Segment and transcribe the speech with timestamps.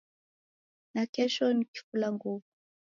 [0.93, 2.43] Nakesho ni kifulanguw'o